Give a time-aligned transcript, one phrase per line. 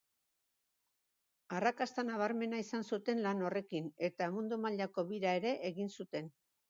[1.57, 6.33] Arrakasta nabarmena izan zuten lan horrekin eta mundu mailako bira ere egin zuten.